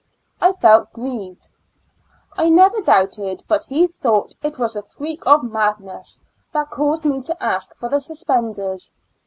[0.41, 1.49] I felt grieved;
[2.35, 6.19] I never doubted but he thought it was a freak of madness
[6.53, 8.93] that caused me to ask for the suspenders.